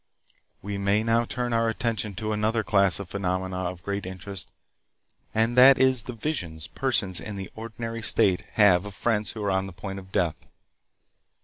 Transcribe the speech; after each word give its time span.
We 0.63 0.79
may 0.79 1.03
now 1.03 1.25
turn 1.25 1.53
our 1.53 1.69
attention 1.69 2.15
to 2.15 2.31
another 2.33 2.63
class 2.63 2.97
of 2.99 3.07
phenomena 3.07 3.55
of 3.69 3.83
great 3.83 4.07
interest, 4.07 4.51
and 5.31 5.55
that 5.55 5.77
is 5.77 6.01
the 6.01 6.13
visions 6.13 6.65
persons 6.65 7.19
in 7.19 7.35
the 7.35 7.51
ordinary 7.53 8.01
state 8.01 8.47
have 8.53 8.83
of 8.87 8.95
friends 8.95 9.33
who 9.33 9.43
are 9.43 9.51
on 9.51 9.67
the 9.67 9.73
point 9.73 9.99
of 9.99 10.11
death. 10.11 10.47